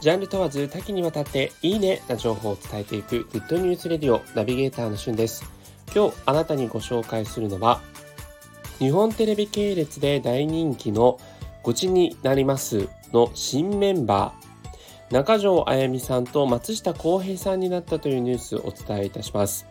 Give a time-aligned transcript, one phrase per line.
[0.00, 5.44] ジャンル問わず多岐にわたっていいねな情報を伝えていくグッドニュースレディオナビゲーターのしゅんです。
[5.94, 7.80] 今日あなたにご紹介するのは
[8.78, 11.18] 日本テレビ系列で大人気の
[11.62, 19.66] ごちになりますの新メンバー中条あやみさんと松下洸平さんになったというニュースをお伝えいたします。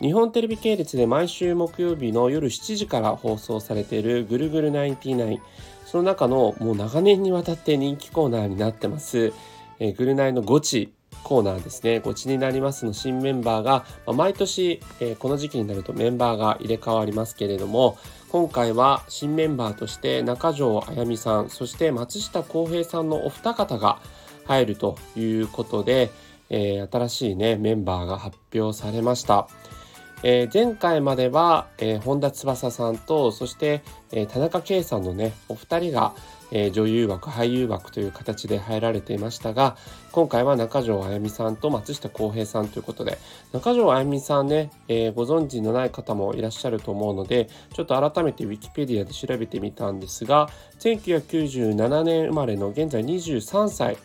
[0.00, 5.38] 日本テレビ系列で毎週木曜日の夜7時から放送されているぐるぐる99
[5.84, 9.32] その中のもう長年にわたって人気コーナーになってます、
[9.78, 17.98] えー、グルナイのゴチコーナーですね、ゴチになりますの新メンバーが、まあ、毎年、えー、この時期になるとメンバーが入れ替わりますけれども、
[18.30, 24.00] 今回は新メンバーとして中条あやみさん、そして松下洸平さんのお二方が
[24.46, 26.10] 入るということで、
[26.48, 29.48] えー、新しいね、メンバーが発表されました。
[30.22, 36.14] えー、前回までは、えー、本田翼さんとそして、えー、田中圭さんのねお二人が、
[36.50, 39.76] えー、女優枠俳優枠という形で入られていましたが
[40.12, 43.18] 今回は中条あやみさんと松下洸平さんということで
[43.52, 53.96] 中条あやみさんね、えー、ご存知のない方もいらっしゃると思うのでちょっと改めて Wikipedia で調べてみたんですが1997年生まれの現在23歳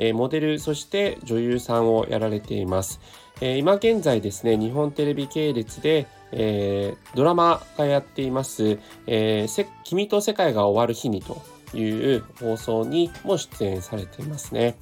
[0.00, 3.00] えモデルそして女優さんをやられています。
[3.42, 9.46] え今現在ですね日本テレビ系列で、え、ドラマがやっています「え、
[9.84, 11.42] 君と世界が終わる日に」と
[11.76, 14.76] いう放送にも出演されていますね。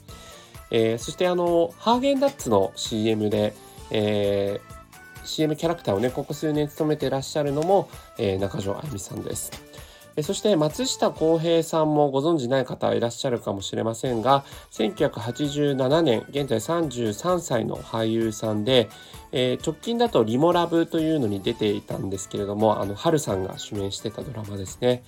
[0.71, 3.55] えー、そしてあのハーゲンダッツの CM で、
[3.91, 9.51] えー、CM キャラクターをねここ数年務めてらっしゃるのも、えー、中条あゆみさんです。
[10.23, 18.89] そして松下洸平さんもご存じない方いらっしゃるかもしれませんが1987年現在33歳の俳優さんで、
[19.33, 25.03] えー、直近だとリモラブというのに出ていたんですけれどもあの春さんが主演してたドラマですね。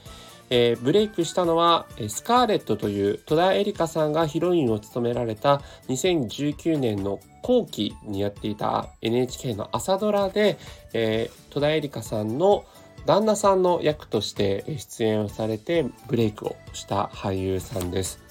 [0.53, 10.59] えー、ブレイクしたのは、スカーレットという戸田恵梨香さんがヒロインを務められた2019年の後期にやっていた NHK の朝ドラで、
[10.93, 12.65] えー、戸田恵梨香さんの
[13.11, 18.30] 旦那さんの役として出演をされてブレイクをした俳優さんです。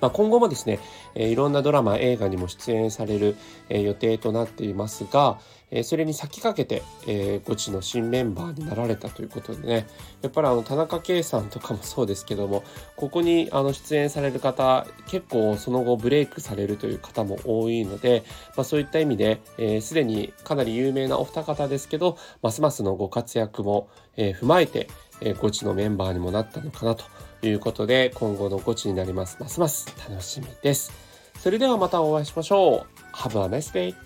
[0.00, 0.78] まあ、今後もですね、
[1.14, 3.36] えいろんなドラマ映画にも出演される、
[3.68, 5.38] え予定となっていますが、
[5.70, 9.86] えそれに先駆けて、えー、ゴチの新メンバーになられたということでね。
[10.22, 12.64] やっぱりあの田中圭さんとかもそうですけども
[12.96, 18.24] ここにあの出演される方結構その後ブレイクされるという方も多いので、
[18.56, 19.40] まあ、そういった意味で
[19.80, 24.88] すで、にかなり有名なお二方ですけどますますのご活躍も、え、踏まえて、
[25.20, 27.04] えー、ゴチのメンバーにもなったのかなと
[27.42, 30.92] いうことで今後のゴチになりますますます楽しみです。
[31.38, 33.16] それではまたお会いしましょう。
[33.16, 34.05] Have a nice day!